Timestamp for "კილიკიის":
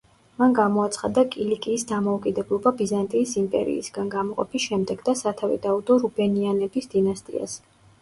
1.35-1.85